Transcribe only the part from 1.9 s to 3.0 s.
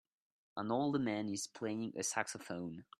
a saxophone